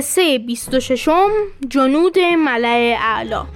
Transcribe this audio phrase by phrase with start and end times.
[0.00, 1.08] قصه 26
[1.68, 3.46] جنود ملع اعلا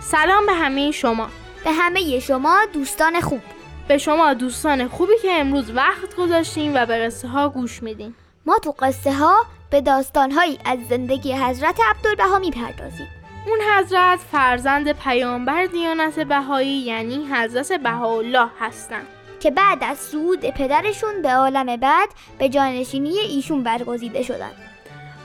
[0.00, 1.28] سلام به همه شما.
[1.64, 3.40] به همه شما دوستان خوب.
[3.88, 8.14] به شما دوستان خوبی که امروز وقت گذاشتیم و به قصه ها گوش میدین
[8.46, 9.36] ما تو قصه ها
[9.70, 13.23] به داستان هایی از زندگی حضرت عبدالبها می‌پردازیم.
[13.46, 19.06] اون حضرت فرزند پیامبر دیانت بهایی یعنی حضرت بهاءالله هستند
[19.40, 24.54] که بعد از صعود پدرشون به عالم بعد به جانشینی ایشون برگزیده شدند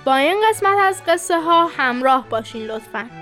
[0.06, 3.19] با این قسمت از قصه ها همراه باشین لطفاً.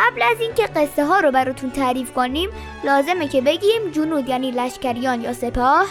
[0.00, 2.50] قبل از اینکه قصه ها رو براتون تعریف کنیم
[2.84, 5.86] لازمه که بگیم جنود یعنی لشکریان یا سپاه؟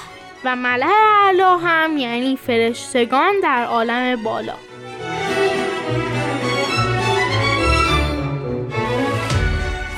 [0.45, 0.87] و ملع
[1.25, 4.53] اعلا هم یعنی فرشتگان در عالم بالا.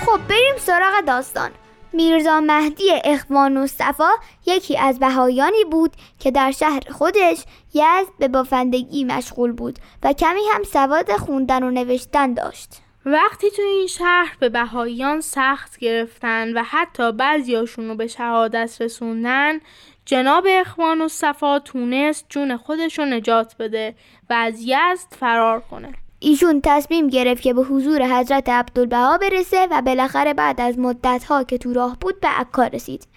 [0.05, 1.51] خب بریم سراغ داستان.
[1.93, 4.09] میرزا مهدی اخوان و صفا
[4.45, 10.41] یکی از بهایانی بود که در شهر خودش یزد به بافندگی مشغول بود و کمی
[10.53, 12.81] هم سواد خوندن و نوشتن داشت.
[13.05, 19.59] وقتی تو این شهر به بهاییان سخت گرفتن و حتی بعضیاشون رو به شهادت رسوندن
[20.05, 23.95] جناب اخوان و صفا تونست جون خودش رو نجات بده
[24.29, 25.93] و از یزد فرار کنه.
[26.19, 31.57] ایشون تصمیم گرفت که به حضور حضرت عبدالبها برسه و بالاخره بعد از مدتها که
[31.57, 33.07] تو راه بود به عکا رسید.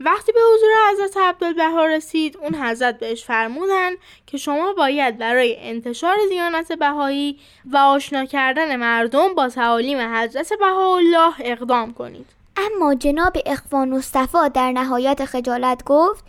[0.00, 3.92] وقتی به حضور حضرت عبدالبها رسید اون حضرت بهش فرمودن
[4.26, 7.38] که شما باید برای انتشار دیانت بهایی
[7.72, 12.26] و آشنا کردن مردم با تعالیم حضرت بهاءالله اقدام کنید.
[12.56, 16.24] اما جناب اخوان صفا در نهایت خجالت گفت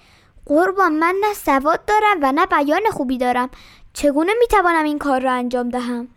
[0.46, 3.50] قربان من نه سواد دارم و نه بیان خوبی دارم.
[3.94, 6.08] چگونه می‌توانم این کار را انجام دهم؟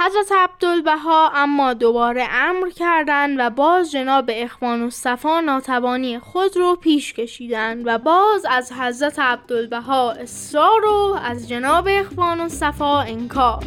[0.00, 6.76] حضرت عبدالبها اما دوباره امر کردند و باز جناب اخوان و صفا ناتوانی خود رو
[6.76, 13.64] پیش کشیدند و باز از حضرت عبدالبها اصرار و از جناب اخوان و صفا انکار.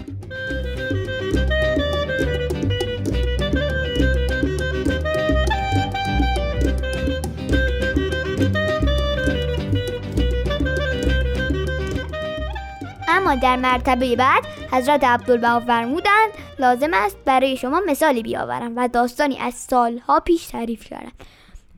[13.22, 19.38] اما در مرتبه بعد حضرت عبدالبها فرمودند لازم است برای شما مثالی بیاورم و داستانی
[19.40, 21.12] از سالها پیش تعریف کردم.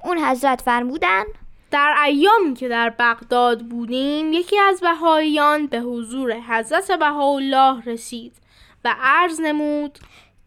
[0.03, 1.25] اون حضرت فرمودند
[1.71, 8.33] در ایامی که در بغداد بودیم یکی از بهاییان به حضور حضرت بهاءالله رسید
[8.85, 9.99] و عرض نمود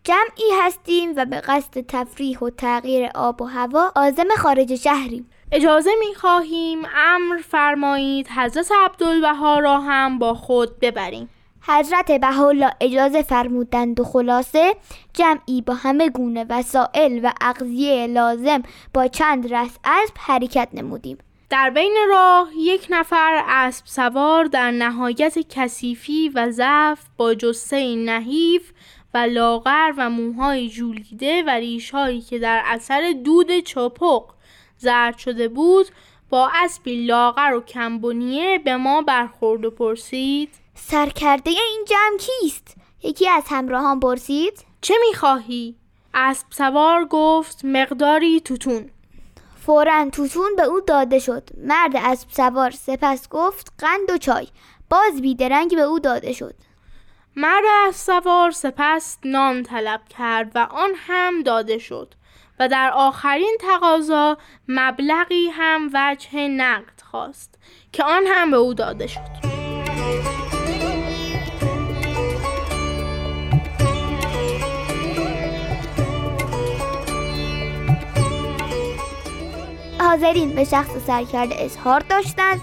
[0.05, 5.31] جمعی هستیم و به قصد تفریح و تغییر آب و هوا آزم خارج شهریم.
[5.53, 11.29] اجازه می خواهیم امر فرمایید حضرت عبدالبها را هم با خود ببریم.
[11.61, 14.75] حضرت بهاءالله اجازه فرمودند و خلاصه
[15.13, 18.63] جمعی با همه گونه وسایل و اغذیه لازم
[18.95, 21.19] با چند رس اسب حرکت نمودیم.
[21.51, 28.73] در بین راه یک نفر اسب سوار در نهایت کثیفی و ضعف با جسه نحیف
[29.15, 34.36] و لاغر و موهای جولیده و ریشهایی که در اثر دود چپق
[34.79, 35.87] زرد شده بود
[36.31, 40.51] با اسبی لاغر و کمبونیه به ما برخورد و پرسید.
[40.75, 44.65] سرکرده این جمع کیست؟ یکی از همراهان پرسید.
[44.81, 45.77] چه می‌خواهی؟
[46.15, 48.91] اسب سوار گفت مقداری توتون.
[49.67, 51.49] فورا توتون به او داده شد.
[51.59, 54.49] مرد اسب سوار سپس گفت قند و چای.
[54.91, 56.55] باز بیدرنگ به او داده شد.
[57.39, 62.15] مرد اسب سوار سپس نان طلب کرد و آن هم داده شد
[62.61, 64.37] و در آخرین تقاضا
[64.69, 67.59] مبلغی هم وجه نقد خواست
[67.93, 69.47] که آن هم به او داده شد.
[80.01, 82.61] حاضرین به شخص سرکرده اظهار داشتند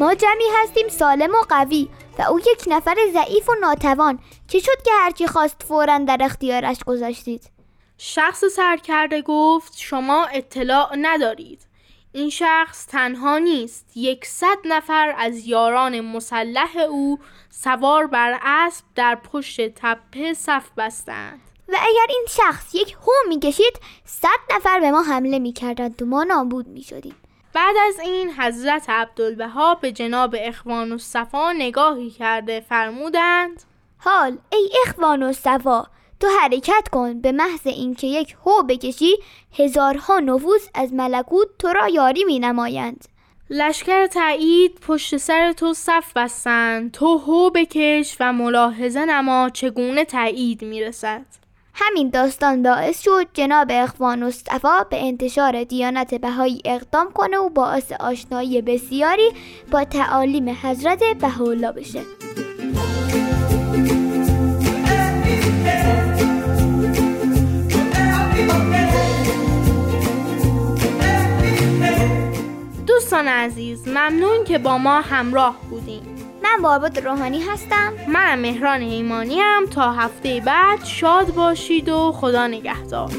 [0.00, 1.88] ما جمعی هستیم سالم و قوی.
[2.18, 4.18] و او یک نفر ضعیف و ناتوان
[4.48, 7.50] چه شد که هرچی خواست فورا در اختیارش گذاشتید.
[7.98, 11.66] شخص سرکرده گفت شما اطلاع ندارید.
[12.12, 17.18] این شخص تنها نیست یکصد نفر از یاران مسلح او
[17.50, 21.40] سوار بر اسب در پشت تپه صف بستند.
[21.68, 26.24] و اگر این شخص یک هو می‌کشید صد نفر به ما حمله می‌کردند و ما
[26.24, 27.14] نابود می‌شدیم.
[27.54, 33.62] بعد از این حضرت عبدالبها به جناب اخوان و صفا نگاهی کرده فرمودند
[33.98, 35.86] حال ای اخوان و صفا
[36.20, 39.16] تو حرکت کن به محض اینکه یک هو بکشی
[39.58, 43.04] هزارها نفوس از ملکوت تو را یاری می نمایند
[43.50, 50.62] لشکر تایید پشت سر تو صف بستند تو هو بکش و ملاحظه نما چگونه تایید
[50.62, 51.43] می‌رسد.
[51.76, 57.92] همین داستان باعث شد جناب اخوان مصطفا به انتشار دیانت بهایی اقدام کنه و باعث
[57.92, 59.30] آشنایی بسیاری
[59.70, 62.00] با تعالیم حضرت بهاءالله بشه.
[72.86, 76.02] دوستان عزیز ممنون که با ما همراه بودیم
[76.56, 77.92] من بارباد روحانی هستم.
[78.08, 83.10] من مهران ایمانی هم تا هفته بعد شاد باشید و خدا نگهدار.